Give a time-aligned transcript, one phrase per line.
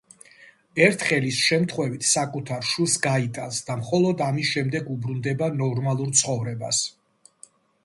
[0.85, 6.85] ერთხელ ის შემთხვევით საკუთარ შვილს გაიტანს და მხოლოდ ამის შემდეგ უბრუნდება ნორმალურ ცხოვრებას.